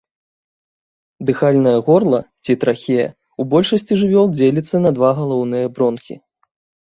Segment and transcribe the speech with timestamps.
[1.29, 3.05] Дыхальнае горла, ці трахея,
[3.43, 6.15] у большасці жывёл дзеліцца на два галоўныя бронхі.